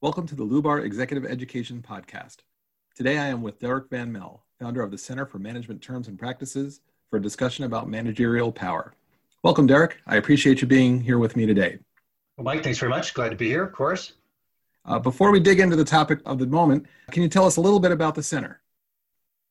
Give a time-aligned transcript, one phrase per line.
[0.00, 2.36] Welcome to the Lubar Executive Education Podcast.
[2.94, 6.16] Today I am with Derek Van Mel, founder of the Center for Management Terms and
[6.16, 8.94] Practices, for a discussion about managerial power.
[9.42, 9.96] Welcome, Derek.
[10.06, 11.80] I appreciate you being here with me today.
[12.36, 13.12] Well, Mike, thanks very much.
[13.12, 14.12] Glad to be here, of course.
[14.84, 17.60] Uh, before we dig into the topic of the moment, can you tell us a
[17.60, 18.60] little bit about the center?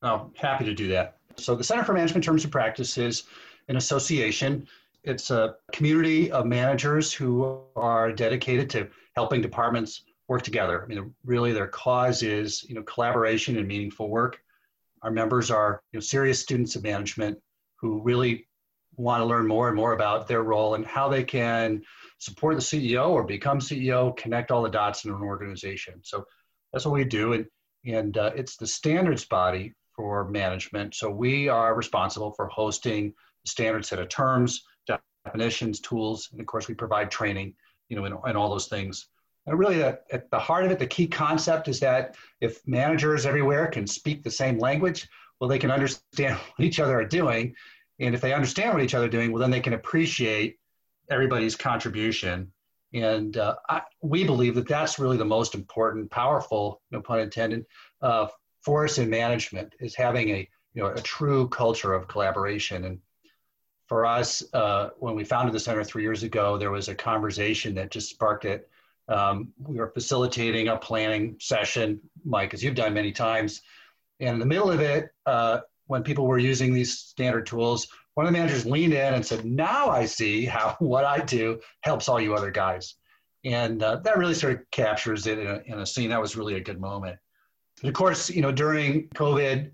[0.01, 1.17] Oh, happy to do that.
[1.35, 3.23] So, the Center for Management Terms and Practices, is
[3.67, 4.65] an association,
[5.03, 10.83] it's a community of managers who are dedicated to helping departments work together.
[10.83, 14.39] I mean, really, their cause is you know collaboration and meaningful work.
[15.01, 17.39] Our members are you know serious students of management
[17.79, 18.47] who really
[18.95, 21.83] want to learn more and more about their role and how they can
[22.17, 26.01] support the CEO or become CEO, connect all the dots in an organization.
[26.03, 26.25] So
[26.73, 27.45] that's what we do, and
[27.85, 30.93] and uh, it's the standards body for management.
[30.93, 34.63] So we are responsible for hosting the standard set of terms,
[35.25, 37.55] definitions, tools, and of course we provide training,
[37.89, 39.07] you know, and, and all those things
[39.47, 43.25] and really, at, at the heart of it, the key concept is that if managers
[43.25, 45.07] everywhere can speak the same language,
[45.39, 47.55] well, they can understand what each other are doing.
[47.99, 50.59] And if they understand what each other are doing, well, then they can appreciate
[51.09, 52.51] everybody's contribution.
[52.93, 57.65] And uh, I, we believe that that's really the most important, powerful, no pun intended,
[58.01, 58.27] uh,
[58.61, 62.83] force in management is having a you know a true culture of collaboration.
[62.85, 62.99] And
[63.87, 67.73] for us, uh, when we founded the center three years ago, there was a conversation
[67.75, 68.69] that just sparked it
[69.09, 73.61] um, we were facilitating a planning session, Mike, as you've done many times.
[74.19, 78.25] And in the middle of it, uh, when people were using these standard tools, one
[78.25, 82.09] of the managers leaned in and said, Now I see how what I do helps
[82.09, 82.95] all you other guys.
[83.45, 86.09] And uh, that really sort of captures it in a, in a scene.
[86.09, 87.17] That was really a good moment.
[87.83, 89.71] Of course, you know, during COVID,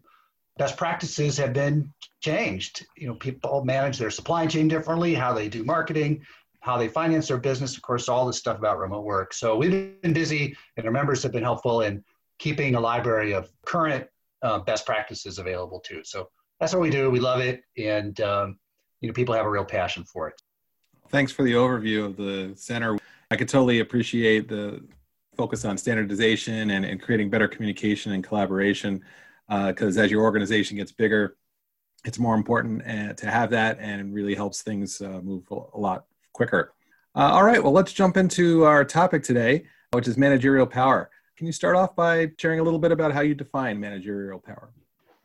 [0.58, 2.86] best practices have been changed.
[2.98, 6.24] You know, people manage their supply chain differently, how they do marketing,
[6.64, 9.34] how they finance their business, of course, all this stuff about remote work.
[9.34, 12.02] So we've been busy, and our members have been helpful in
[12.40, 14.08] keeping a library of current
[14.42, 16.06] uh, best practices available too.
[16.06, 16.30] So
[16.62, 17.12] that's what we do.
[17.12, 18.60] We love it, and um,
[19.02, 20.42] you know, people have a real passion for it.
[21.10, 22.98] Thanks for the overview of the center.
[23.30, 24.82] I could totally appreciate the
[25.36, 29.04] focus on standardization and, and creating better communication and collaboration
[29.50, 31.36] because uh, as your organization gets bigger,
[32.06, 36.06] it's more important uh, to have that and really helps things uh, move a lot
[36.34, 36.74] quicker.
[37.16, 41.10] Uh, all right, well, let's jump into our topic today, which is managerial power.
[41.38, 44.72] Can you start off by sharing a little bit about how you define managerial power?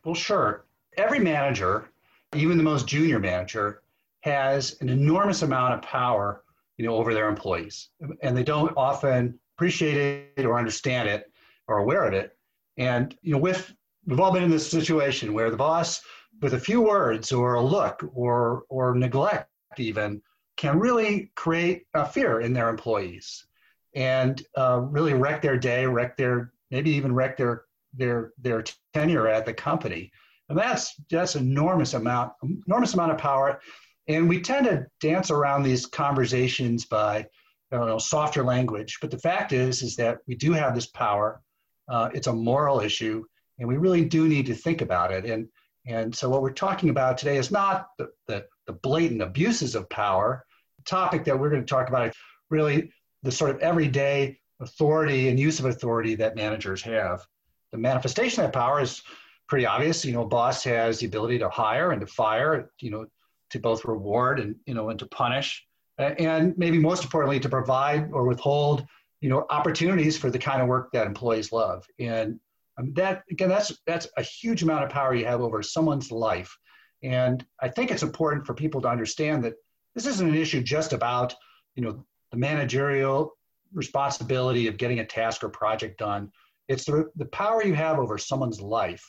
[0.05, 0.67] Well, sure.
[0.97, 1.91] Every manager,
[2.35, 3.83] even the most junior manager,
[4.21, 6.43] has an enormous amount of power,
[6.77, 7.89] you know, over their employees,
[8.23, 11.31] and they don't often appreciate it or understand it
[11.67, 12.37] or aware of it.
[12.77, 13.73] And you know, with
[14.07, 16.01] we've all been in this situation where the boss,
[16.41, 20.23] with a few words or a look or or neglect even
[20.59, 23.47] can really create a fear in their employees
[23.95, 27.65] and uh, really wreck their day, wreck their maybe even wreck their
[27.95, 30.13] their their tenure at the company.
[30.51, 32.33] And that's that's enormous amount
[32.67, 33.61] enormous amount of power.
[34.09, 37.27] And we tend to dance around these conversations by
[37.71, 38.99] I don't know softer language.
[39.01, 41.41] But the fact is is that we do have this power.
[41.89, 43.25] Uh, it's a moral issue,
[43.59, 45.25] and we really do need to think about it.
[45.25, 45.49] And
[45.87, 49.89] and so what we're talking about today is not the, the, the blatant abuses of
[49.89, 50.45] power,
[50.89, 52.15] topic that we're going to talk about is
[52.51, 52.91] really
[53.23, 57.27] the sort of everyday authority and use of authority that managers have.
[57.73, 59.03] The manifestation of that power is
[59.49, 60.05] pretty obvious.
[60.05, 63.07] You know, a boss has the ability to hire and to fire, you know,
[63.51, 65.65] to both reward and, you know, and to punish.
[65.99, 68.87] And maybe most importantly, to provide or withhold,
[69.21, 71.85] you know, opportunities for the kind of work that employees love.
[71.99, 72.39] And
[72.79, 76.57] um, that, again, that's, that's a huge amount of power you have over someone's life.
[77.03, 79.55] And I think it's important for people to understand that
[79.95, 81.35] this isn't an issue just about
[81.75, 83.33] you know the managerial
[83.73, 86.31] responsibility of getting a task or project done.
[86.69, 89.05] It's the, the power you have over someone's life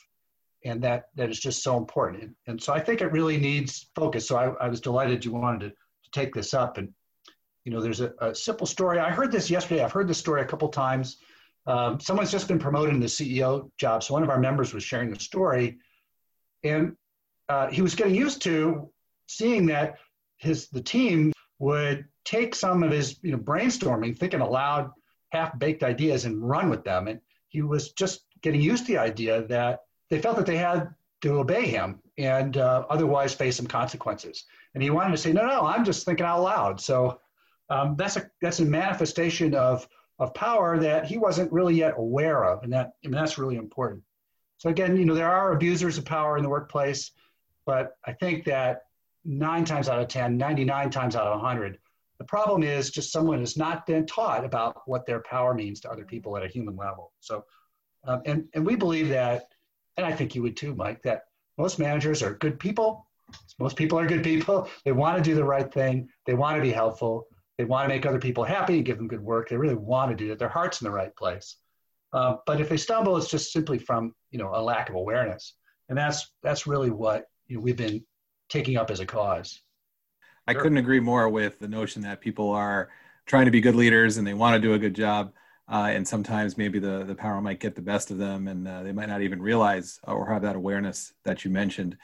[0.64, 2.22] and that that is just so important.
[2.22, 4.28] And, and so i think it really needs focus.
[4.28, 6.78] So i, I was delighted you wanted to, to take this up.
[6.78, 6.92] And
[7.64, 8.98] you know there's a, a, simple story.
[8.98, 9.82] I heard this yesterday.
[9.82, 11.18] I've heard this story a couple times.
[11.66, 14.02] Um, someone's just been promoted in the ceo job.
[14.02, 15.78] So one of our members was sharing the story
[16.64, 16.96] and
[17.48, 18.90] uh, he was getting used to
[19.26, 19.96] seeing that
[20.40, 24.90] his the team would take some of his you know brainstorming, thinking aloud,
[25.30, 27.08] half baked ideas, and run with them.
[27.08, 30.94] And he was just getting used to the idea that they felt that they had
[31.20, 34.44] to obey him and uh, otherwise face some consequences.
[34.74, 36.80] And he wanted to say, no, no, I'm just thinking out loud.
[36.80, 37.20] So
[37.68, 39.86] um, that's a that's a manifestation of
[40.18, 43.56] of power that he wasn't really yet aware of, and that I mean, that's really
[43.56, 44.02] important.
[44.58, 47.12] So again, you know, there are abusers of power in the workplace,
[47.64, 48.82] but I think that
[49.24, 51.78] nine times out of 10, 99 times out of 100,
[52.18, 55.90] The problem is just someone has not been taught about what their power means to
[55.90, 57.12] other people at a human level.
[57.20, 57.44] So,
[58.04, 59.46] um, and, and we believe that,
[59.96, 61.24] and I think you would too, Mike, that
[61.56, 63.06] most managers are good people.
[63.58, 64.68] Most people are good people.
[64.84, 66.08] They want to do the right thing.
[66.26, 67.26] They want to be helpful.
[67.58, 69.48] They want to make other people happy and give them good work.
[69.48, 70.38] They really want to do that.
[70.38, 71.56] Their heart's in the right place.
[72.12, 75.54] Uh, but if they stumble, it's just simply from you know a lack of awareness,
[75.88, 78.04] and that's that's really what you know, we've been
[78.50, 79.60] taking up as a cause.
[80.46, 82.90] I couldn't agree more with the notion that people are
[83.24, 85.32] trying to be good leaders and they want to do a good job.
[85.68, 88.82] Uh, and sometimes maybe the, the power might get the best of them and uh,
[88.82, 91.96] they might not even realize or have that awareness that you mentioned.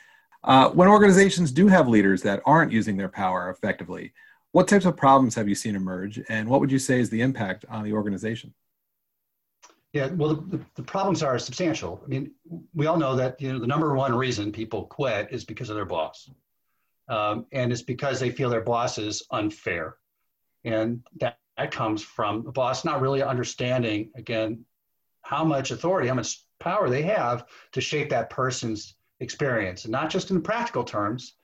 [0.44, 4.12] Uh, when organizations do have leaders that aren't using their power effectively,
[4.52, 7.22] what types of problems have you seen emerge and what would you say is the
[7.22, 8.54] impact on the organization?
[9.96, 12.02] Yeah, well, the, the, problems are substantial.
[12.04, 12.30] I mean,
[12.74, 15.76] we all know that you know the number one reason people quit is because of
[15.76, 16.28] their boss,
[17.08, 19.96] um, and it's because they feel their boss is unfair,
[20.64, 24.66] and that, that comes from the boss not really understanding again
[25.22, 30.10] how much authority, how much power they have to shape that person's experience, and not
[30.10, 31.36] just in practical terms,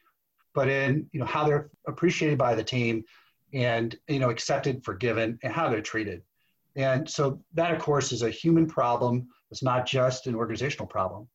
[0.54, 3.02] but in you know how they're appreciated by the team,
[3.54, 6.22] and you know accepted, forgiven, and how they're treated.
[6.76, 9.28] And so that, of course, is a human problem.
[9.50, 11.28] It's not just an organizational problem.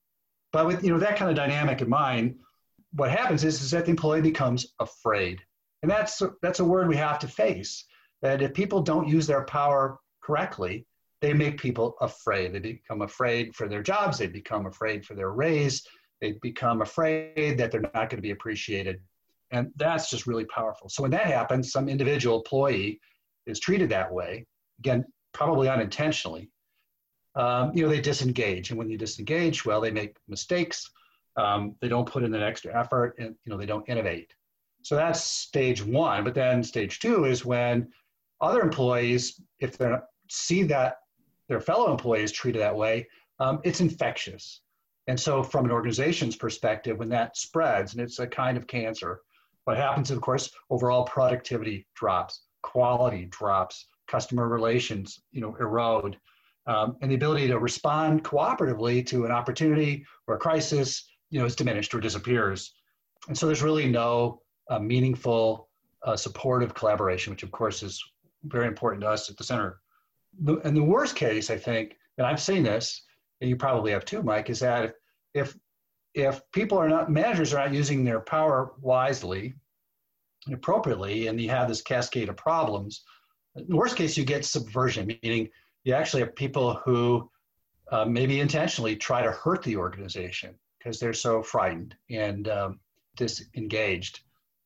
[0.51, 2.39] But with you know that kind of dynamic in mind,
[2.93, 5.39] what happens is, is that the employee becomes afraid.
[5.83, 7.85] And that's that's a word we have to face.
[8.21, 10.87] That if people don't use their power correctly,
[11.21, 12.53] they make people afraid.
[12.53, 14.17] They become afraid for their jobs.
[14.17, 15.83] They become afraid for their raise.
[16.21, 18.99] They become afraid that they're not going to be appreciated.
[19.51, 20.89] And that's just really powerful.
[20.89, 22.99] So when that happens, some individual employee
[23.45, 24.45] is treated that way.
[24.79, 25.05] Again,
[25.37, 26.49] probably unintentionally,
[27.35, 28.71] um, you know, they disengage.
[28.71, 30.89] And when you disengage, well, they make mistakes.
[31.35, 34.33] Um, they don't put in an extra effort and, you know, they don't innovate.
[34.81, 36.23] So that's stage one.
[36.23, 37.87] But then stage two is when
[38.41, 39.93] other employees, if they
[40.27, 40.95] see that
[41.49, 43.07] their fellow employees treated that way,
[43.39, 44.61] um, it's infectious.
[45.05, 49.21] And so, from an organization's perspective, when that spreads, and it's a kind of cancer,
[49.63, 56.17] what happens, of course, overall productivity drops, quality drops, customer relations, you know, erode,
[56.65, 61.45] um, and the ability to respond cooperatively to an opportunity or a crisis, you know,
[61.45, 62.73] is diminished or disappears.
[63.27, 65.69] And so there's really no uh, meaningful
[66.03, 68.03] uh, supportive collaboration, which of course is
[68.43, 69.79] very important to us at the center.
[70.41, 73.03] The, and the worst case, I think, and I've seen this,
[73.41, 74.93] and you probably have too, Mike, is that if
[75.33, 75.55] if,
[76.13, 79.53] if people are not managers are not using their power wisely
[80.45, 83.03] and appropriately, and you have this cascade of problems,
[83.57, 85.49] in the worst case, you get subversion, meaning
[85.83, 87.29] you actually have people who
[87.91, 92.79] uh, maybe intentionally try to hurt the organization because they're so frightened and um,
[93.15, 94.21] disengaged.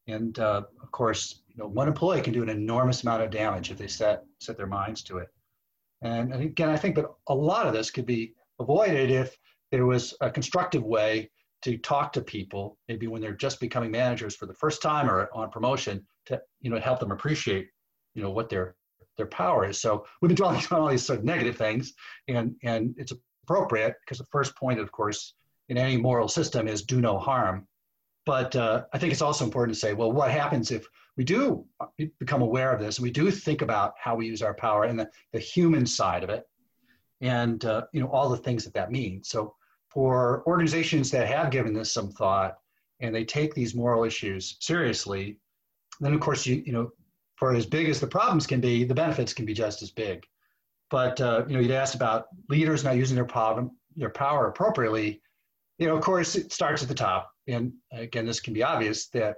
[0.08, 3.72] And uh, of course, you know, one employee can do an enormous amount of damage
[3.72, 5.30] if they set set their minds to it.
[6.02, 9.38] And, again, I think that a lot of this could be avoided if
[9.72, 11.30] there was a constructive way
[11.62, 15.30] to talk to people, maybe when they're just becoming managers for the first time or
[15.34, 17.68] on promotion, to you know help them appreciate
[18.16, 18.76] you know what their
[19.18, 19.80] their power is.
[19.80, 21.94] So we've been dwelling on all these sort of negative things,
[22.28, 23.14] and and it's
[23.44, 25.34] appropriate because the first point, of course,
[25.70, 27.68] in any moral system is do no harm.
[28.26, 30.86] But uh, I think it's also important to say, well, what happens if
[31.18, 31.66] we do
[32.20, 35.00] become aware of this and we do think about how we use our power and
[35.00, 36.46] the, the human side of it,
[37.22, 39.30] and uh, you know all the things that that means.
[39.30, 39.56] So
[39.90, 42.58] for organizations that have given this some thought
[43.02, 45.38] and they take these moral issues seriously,
[46.00, 46.92] then of course you you know
[47.42, 50.24] for as big as the problems can be, the benefits can be just as big.
[50.92, 55.24] But uh, you know, you'd asked about leaders not using their power, their power appropriately.
[55.80, 59.08] You know, of course, it starts at the top, and again, this can be obvious
[59.08, 59.38] that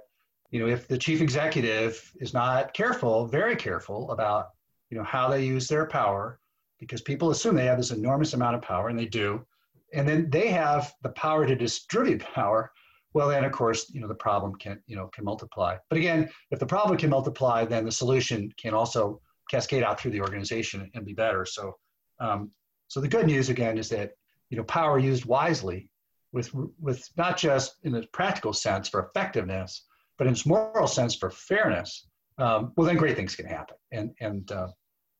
[0.50, 4.48] you know if the chief executive is not careful, very careful about
[4.90, 6.38] you know how they use their power,
[6.78, 9.46] because people assume they have this enormous amount of power, and they do,
[9.94, 12.70] and then they have the power to distribute power
[13.14, 15.76] well then of course you know the problem can you know can multiply.
[15.88, 20.12] But again if the problem can multiply then the solution can also cascade out through
[20.12, 21.44] the organization and be better.
[21.44, 21.76] So
[22.20, 22.50] um,
[22.88, 24.12] so the good news again is that
[24.50, 25.88] you know power used wisely
[26.32, 29.86] with with not just in the practical sense for effectiveness
[30.18, 32.06] but in its moral sense for fairness
[32.38, 33.76] um, well then great things can happen.
[33.92, 34.68] And and uh,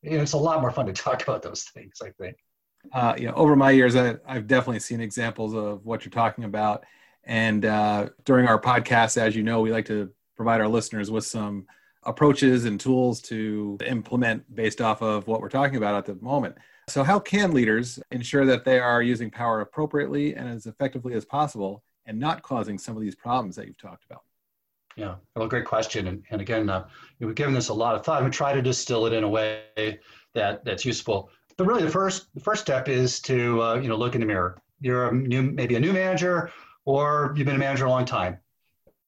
[0.01, 2.35] you know, it's a lot more fun to talk about those things i think.
[2.93, 6.43] Uh, you know over my years I, i've definitely seen examples of what you're talking
[6.43, 6.85] about
[7.25, 11.25] and uh, during our podcast, as you know, we like to provide our listeners with
[11.25, 11.65] some
[12.03, 16.55] approaches and tools to implement based off of what we're talking about at the moment.
[16.87, 21.25] So, how can leaders ensure that they are using power appropriately and as effectively as
[21.25, 24.21] possible and not causing some of these problems that you've talked about?
[24.95, 26.07] Yeah, well, great question.
[26.07, 26.87] And, and again, uh,
[27.19, 29.99] we've given this a lot of thought and try to distill it in a way
[30.33, 31.29] that, that's useful.
[31.57, 34.27] But really, the first the first step is to uh, you know look in the
[34.27, 34.61] mirror.
[34.81, 36.51] You're a new, maybe a new manager,
[36.85, 38.37] or you've been a manager a long time,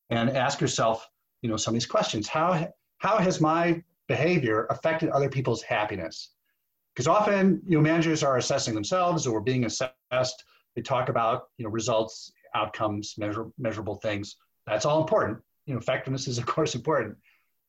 [0.09, 1.07] and ask yourself,
[1.41, 2.27] you know, some of these questions.
[2.27, 6.31] How how has my behavior affected other people's happiness?
[6.93, 10.43] Because often, you know, managers are assessing themselves or being assessed.
[10.75, 14.35] They talk about you know results, outcomes, measure, measurable things.
[14.65, 15.39] That's all important.
[15.65, 17.17] You know, effectiveness is of course important,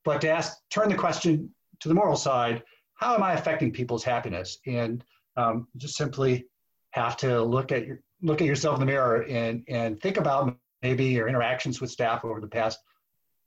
[0.04, 1.50] but to ask, turn the question
[1.80, 2.62] to the moral side
[2.98, 4.58] how am I affecting people's happiness?
[4.66, 5.04] And
[5.36, 6.46] um, just simply
[6.90, 10.56] have to look at your, look at yourself in the mirror and and think about
[10.82, 12.78] maybe your interactions with staff over the past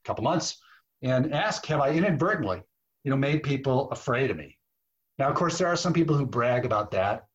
[0.06, 0.58] couple months
[1.01, 2.62] and ask have i inadvertently
[3.04, 4.58] you know made people afraid of me?
[5.18, 7.25] Now of course there are some people who brag about that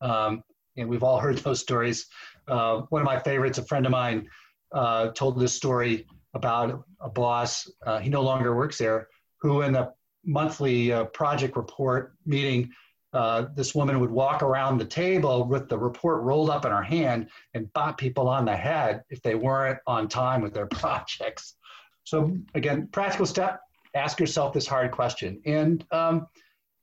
[0.00, 0.42] um,
[0.76, 2.06] and we've all heard those stories.
[2.46, 4.28] Uh, one of my favorites a friend of mine
[4.72, 9.08] uh, told this story about a boss uh, he no longer works there
[9.40, 9.92] who in the
[10.24, 12.70] monthly uh, project report meeting,
[13.18, 16.84] uh, this woman would walk around the table with the report rolled up in her
[16.84, 21.56] hand and bop people on the head if they weren't on time with their projects.
[22.04, 23.60] So again, practical step:
[23.96, 26.28] ask yourself this hard question, and um,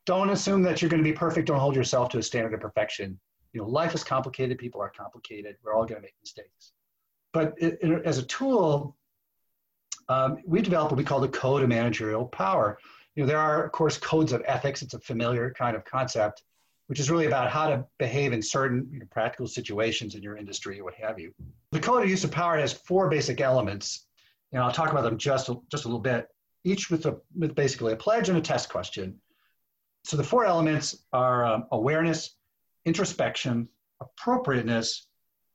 [0.05, 1.47] don't assume that you're going to be perfect.
[1.47, 3.17] Don't hold yourself to a standard of perfection.
[3.53, 4.57] You know, life is complicated.
[4.57, 5.55] People are complicated.
[5.63, 6.73] We're all going to make mistakes.
[7.31, 8.97] But it, it, as a tool,
[10.09, 12.77] um, we developed what we call the code of managerial power
[13.15, 14.81] you know, there are, of course, codes of ethics.
[14.81, 16.43] It's a familiar kind of concept,
[16.87, 20.37] which is really about how to behave in certain you know, practical situations in your
[20.37, 21.33] industry or what have you.
[21.71, 24.05] The code of use of power has four basic elements,
[24.51, 26.27] and I'll talk about them just, just a little bit,
[26.65, 29.19] each with, a, with basically a pledge and a test question.
[30.03, 32.35] So the four elements are um, awareness,
[32.85, 33.67] introspection,
[34.01, 35.07] appropriateness,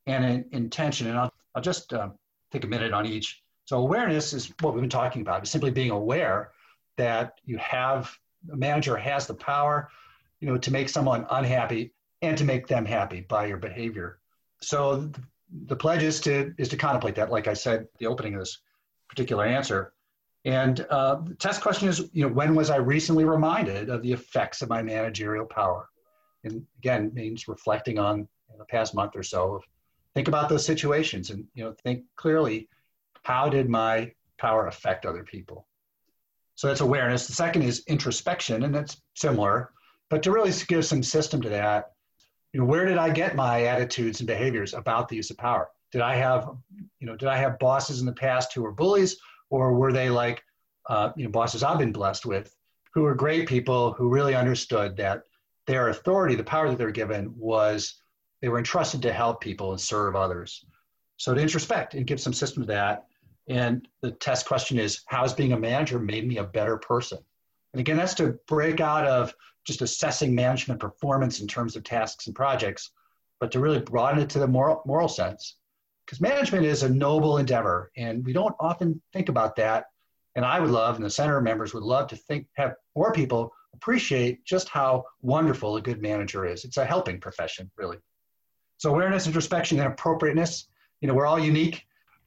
[0.06, 1.08] and an intention.
[1.08, 2.08] And I'll, I'll just uh,
[2.50, 3.42] take a minute on each.
[3.66, 6.50] So awareness is what we've been talking about, is simply being aware
[6.96, 8.16] that you have
[8.52, 9.90] a manager has the power,
[10.40, 11.92] you know, to make someone unhappy
[12.22, 14.18] and to make them happy by your behavior.
[14.60, 15.10] So
[15.66, 17.30] the pledge is to is to contemplate that.
[17.30, 18.60] Like I said, the opening of this
[19.08, 19.92] particular answer.
[20.44, 24.12] And uh, the test question is, you know, when was I recently reminded of the
[24.12, 25.88] effects of my managerial power?
[26.44, 28.26] And again, means reflecting on
[28.58, 29.56] the past month or so.
[29.56, 29.62] Of,
[30.14, 32.68] think about those situations and you know think clearly,
[33.22, 35.66] how did my power affect other people?
[36.60, 37.26] So that's awareness.
[37.26, 39.70] The second is introspection, and that's similar,
[40.10, 41.92] but to really give some system to that,
[42.52, 45.70] you know, where did I get my attitudes and behaviors about the use of power?
[45.90, 46.50] Did I have,
[46.98, 49.16] you know, did I have bosses in the past who were bullies,
[49.48, 50.44] or were they like,
[50.90, 52.54] uh, you know, bosses I've been blessed with,
[52.92, 55.22] who were great people who really understood that
[55.66, 58.02] their authority, the power that they were given, was
[58.42, 60.62] they were entrusted to help people and serve others.
[61.16, 63.06] So to introspect and give some system to that,
[63.50, 67.18] and the test question is, how has being a manager made me a better person?
[67.72, 69.34] And again, that's to break out of
[69.66, 72.92] just assessing management performance in terms of tasks and projects,
[73.40, 75.56] but to really broaden it to the moral, moral sense.
[76.06, 79.86] Because management is a noble endeavor, and we don't often think about that.
[80.36, 83.52] And I would love, and the center members would love to think, have more people
[83.74, 86.64] appreciate just how wonderful a good manager is.
[86.64, 87.98] It's a helping profession, really.
[88.76, 90.68] So awareness, introspection, and appropriateness.
[91.00, 91.84] You know, we're all unique,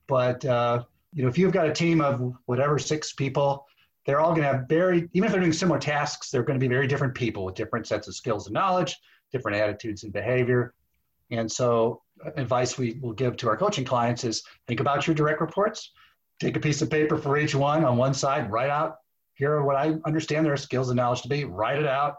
[0.08, 0.84] but uh,
[1.14, 3.66] you know, if you've got a team of whatever six people,
[4.06, 6.64] they're all going to have very, even if they're doing similar tasks, they're going to
[6.64, 8.98] be very different people with different sets of skills and knowledge,
[9.32, 10.74] different attitudes and behavior.
[11.32, 15.16] And so, uh, advice we will give to our coaching clients is think about your
[15.16, 15.92] direct reports,
[16.40, 18.98] take a piece of paper for each one on one side, write out
[19.36, 22.18] here are what I understand their skills and knowledge to be, write it out.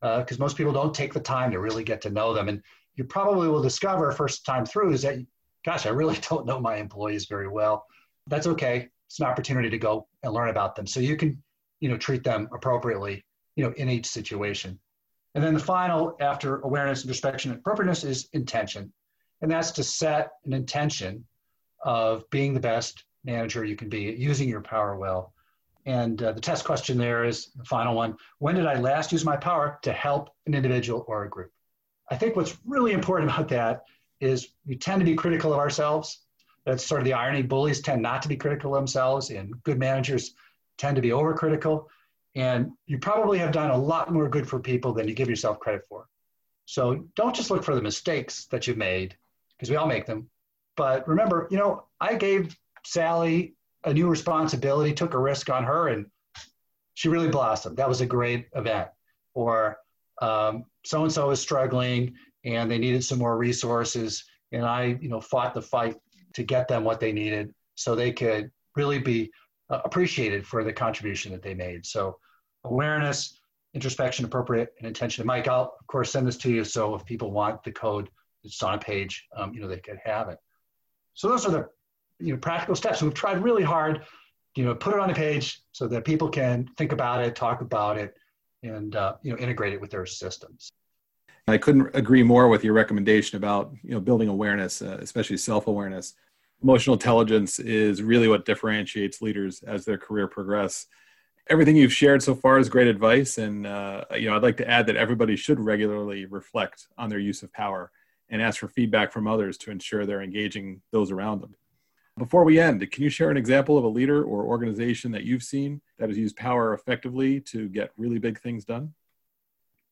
[0.00, 2.48] Because uh, most people don't take the time to really get to know them.
[2.48, 2.62] And
[2.94, 5.16] you probably will discover first time through is that,
[5.64, 7.86] gosh, I really don't know my employees very well
[8.26, 8.88] that's okay.
[9.06, 10.86] It's an opportunity to go and learn about them.
[10.86, 11.42] So you can,
[11.80, 14.78] you know, treat them appropriately, you know, in each situation.
[15.34, 18.92] And then the final, after awareness, introspection, and appropriateness, is intention.
[19.42, 21.26] And that's to set an intention
[21.84, 25.34] of being the best manager you can be, using your power well.
[25.84, 29.24] And uh, the test question there is the final one When did I last use
[29.24, 31.52] my power to help an individual or a group?
[32.10, 33.84] I think what's really important about that
[34.20, 36.25] is we tend to be critical of ourselves
[36.66, 37.42] that's sort of the irony.
[37.42, 40.34] Bullies tend not to be critical themselves, and good managers
[40.76, 41.86] tend to be overcritical.
[42.34, 45.58] And you probably have done a lot more good for people than you give yourself
[45.58, 46.06] credit for.
[46.66, 49.16] So don't just look for the mistakes that you've made,
[49.56, 50.28] because we all make them.
[50.76, 52.54] But remember, you know, I gave
[52.84, 53.54] Sally
[53.84, 56.06] a new responsibility, took a risk on her, and
[56.94, 57.76] she really blossomed.
[57.76, 58.88] That was a great event.
[59.32, 59.78] Or
[60.20, 60.64] so
[61.04, 65.54] and so is struggling and they needed some more resources, and I, you know, fought
[65.54, 65.96] the fight
[66.36, 69.30] to get them what they needed so they could really be
[69.70, 71.84] uh, appreciated for the contribution that they made.
[71.86, 72.18] So
[72.64, 73.40] awareness,
[73.72, 75.26] introspection, appropriate, and intention.
[75.26, 76.62] Mike, I'll of course send this to you.
[76.62, 78.10] So if people want the code,
[78.44, 80.38] it's on a page, um, you know, they could have it.
[81.14, 81.68] So those are the
[82.18, 83.00] you know practical steps.
[83.00, 84.02] We've tried really hard,
[84.56, 87.62] you know, put it on a page so that people can think about it, talk
[87.62, 88.14] about it,
[88.62, 90.70] and uh, you know integrate it with their systems.
[91.48, 96.14] I couldn't agree more with your recommendation about you know building awareness, uh, especially self-awareness.
[96.62, 100.86] Emotional intelligence is really what differentiates leaders as their career progress.
[101.48, 104.68] Everything you've shared so far is great advice, and uh, you know I'd like to
[104.68, 107.92] add that everybody should regularly reflect on their use of power
[108.28, 111.54] and ask for feedback from others to ensure they're engaging those around them.
[112.18, 115.44] Before we end, can you share an example of a leader or organization that you've
[115.44, 118.94] seen that has used power effectively to get really big things done?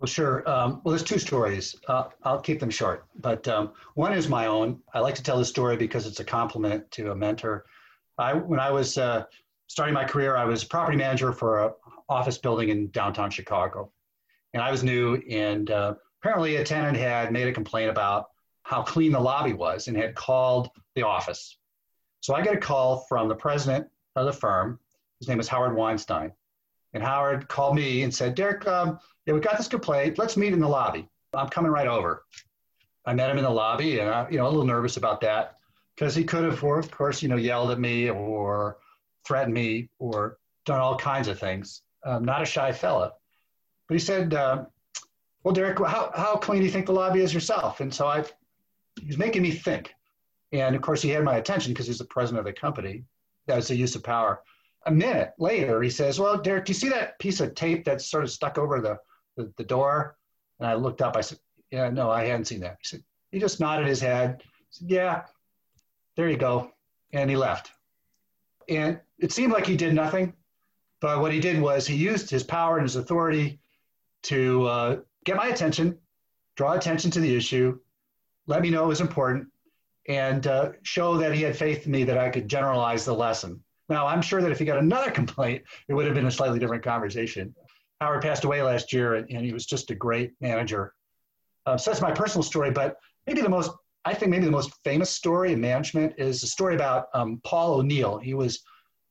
[0.00, 0.48] Well, sure.
[0.48, 1.76] Um, well, there's two stories.
[1.88, 3.06] Uh, I'll keep them short.
[3.20, 4.80] But um, one is my own.
[4.92, 7.64] I like to tell this story because it's a compliment to a mentor.
[8.18, 9.24] I, when I was uh,
[9.68, 11.72] starting my career, I was property manager for an
[12.08, 13.92] office building in downtown Chicago.
[14.52, 18.26] And I was new, and uh, apparently a tenant had made a complaint about
[18.62, 21.58] how clean the lobby was and had called the office.
[22.20, 23.86] So I get a call from the president
[24.16, 24.78] of the firm.
[25.18, 26.32] His name is Howard Weinstein.
[26.94, 30.16] And Howard called me and said, Derek, um, yeah, we got this complaint.
[30.16, 31.08] Let's meet in the lobby.
[31.34, 32.24] I'm coming right over.
[33.04, 35.58] I met him in the lobby, and I, you know, a little nervous about that
[35.94, 38.78] because he could have, of course, you know, yelled at me or
[39.26, 41.82] threatened me or done all kinds of things.
[42.04, 43.12] Um, not a shy fella,
[43.88, 44.64] but he said, uh,
[45.42, 48.24] "Well, Derek, how how clean do you think the lobby is yourself?" And so I,
[49.00, 49.94] he was making me think,
[50.52, 53.04] and of course, he had my attention because he's the president of the company.
[53.46, 54.42] That's the use of power
[54.87, 58.11] a minute later, he says, Well, Derek, do you see that piece of tape that's
[58.11, 58.99] sort of stuck over the,
[59.37, 60.17] the, the, door?
[60.59, 61.17] And I looked up.
[61.17, 61.38] I said,
[61.71, 62.79] Yeah, no, I hadn't seen that.
[62.81, 64.43] He said, He just nodded his head.
[64.71, 65.23] Said, yeah,
[66.17, 66.71] there you go.
[67.12, 67.71] And he left.
[68.69, 70.33] And it seemed like he did nothing.
[71.00, 73.61] But what he did was he used his power and his authority
[74.25, 75.99] to uh, get my attention,
[76.57, 77.79] draw attention to the issue,
[78.47, 79.49] let me know it was important,
[80.09, 83.62] and uh, show that he had faith in me that I could generalize the lesson.
[83.88, 86.59] Now, I'm sure that if he got another complaint, it would have been a slightly
[86.59, 87.55] different conversation.
[88.01, 90.94] Howard passed away last year, and, and he was just a great manager.
[91.66, 93.70] Uh, so that's my personal story, but maybe the most,
[94.05, 97.75] I think maybe the most famous story in management is a story about um, Paul
[97.75, 98.18] O'Neill.
[98.18, 98.62] He was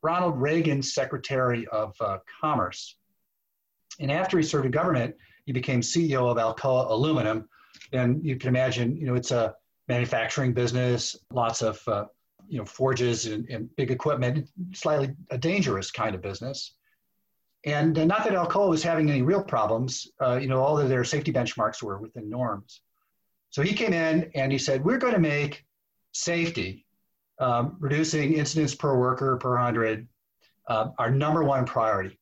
[0.04, 2.96] Ronald Reagan's Secretary of uh, Commerce.
[4.00, 7.48] And after he served in government, he became CEO of Alcoa Aluminum.
[7.92, 9.56] And you can imagine, you know, it's a
[9.88, 12.06] manufacturing business, lots of uh,
[12.54, 16.76] you know forges and, and, big equipment, slightly a dangerous kind of business.
[17.66, 20.08] And uh, not that Alcoa was having any real problems.
[20.22, 22.82] Uh, you know, all of their safety benchmarks were within norms.
[23.50, 25.66] So he came in and he said, "We're going to make
[26.12, 26.86] safety,
[27.40, 30.08] um, reducing incidents per worker per hundred,
[30.68, 32.20] uh, our number one priority."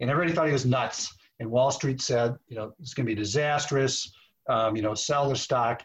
[0.00, 1.14] And everybody thought he was nuts.
[1.38, 4.12] And Wall Street said, "You know, it's going to be disastrous.
[4.48, 5.82] Um, you know, sell the stock."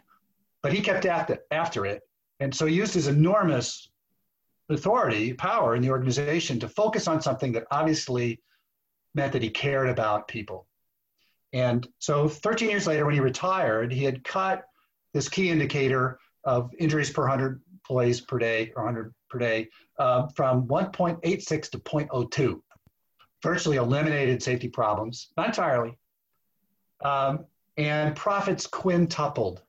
[0.62, 2.02] But he kept after, after it
[2.40, 3.90] and so he used his enormous
[4.68, 8.40] authority, power in the organization to focus on something that obviously
[9.14, 10.66] meant that he cared about people.
[11.52, 14.64] And so 13 years later, when he retired, he had cut
[15.14, 20.28] this key indicator of injuries per 100 employees per day or 100 per day uh,
[20.28, 22.60] from 1.86 to 0.02.
[23.42, 25.96] Virtually eliminated safety problems, not entirely.
[27.02, 27.46] Um,
[27.76, 29.62] and profits quintupled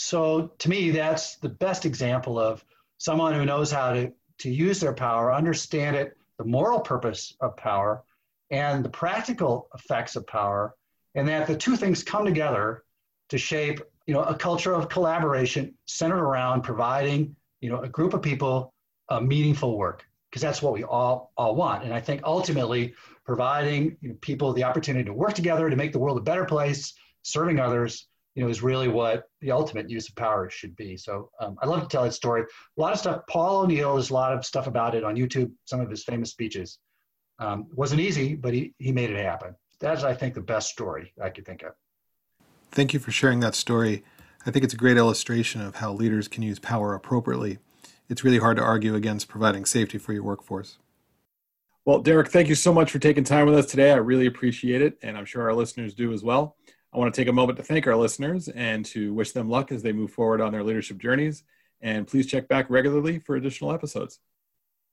[0.00, 2.64] so to me, that's the best example of
[2.96, 7.54] someone who knows how to, to use their power, understand it, the moral purpose of
[7.56, 8.02] power,
[8.50, 10.74] and the practical effects of power,
[11.14, 12.82] and that the two things come together
[13.28, 18.14] to shape you know, a culture of collaboration centered around providing you know, a group
[18.14, 18.72] of people
[19.10, 21.84] a meaningful work because that's what we all, all want.
[21.84, 22.94] And I think ultimately
[23.26, 26.46] providing you know, people the opportunity to work together to make the world a better
[26.46, 28.06] place, serving others,
[28.40, 30.96] you know, is really what the ultimate use of power should be.
[30.96, 32.40] So um, I love to tell that story.
[32.42, 33.20] A lot of stuff.
[33.28, 35.52] Paul O'Neill, there's a lot of stuff about it on YouTube.
[35.66, 36.78] Some of his famous speeches.
[37.38, 39.54] Um, wasn't easy, but he he made it happen.
[39.78, 41.72] That's I think the best story I could think of.
[42.70, 44.04] Thank you for sharing that story.
[44.46, 47.58] I think it's a great illustration of how leaders can use power appropriately.
[48.08, 50.78] It's really hard to argue against providing safety for your workforce.
[51.84, 53.92] Well, Derek, thank you so much for taking time with us today.
[53.92, 56.56] I really appreciate it, and I'm sure our listeners do as well.
[56.92, 59.70] I want to take a moment to thank our listeners and to wish them luck
[59.70, 61.44] as they move forward on their leadership journeys.
[61.80, 64.18] And please check back regularly for additional episodes.